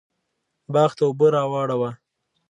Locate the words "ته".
0.97-1.03